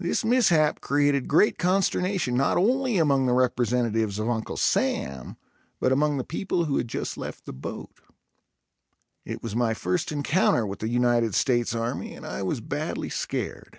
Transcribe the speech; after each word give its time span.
This 0.00 0.24
mishap 0.24 0.80
created 0.80 1.28
great 1.28 1.56
consternation 1.56 2.36
not 2.36 2.56
only 2.56 2.98
among 2.98 3.26
the 3.26 3.32
representatives 3.32 4.18
of 4.18 4.28
Uncle 4.28 4.56
Sam, 4.56 5.36
but 5.78 5.92
among 5.92 6.16
the 6.18 6.24
people 6.24 6.64
who 6.64 6.78
had 6.78 6.88
just 6.88 7.16
left 7.16 7.44
the 7.44 7.52
boat. 7.52 8.00
It 9.24 9.40
was 9.40 9.54
my 9.54 9.72
first 9.72 10.10
encounter 10.10 10.66
with 10.66 10.80
the 10.80 10.88
United 10.88 11.36
States 11.36 11.76
Army 11.76 12.12
and 12.12 12.26
I 12.26 12.42
was 12.42 12.60
badly 12.60 13.08
scared. 13.08 13.78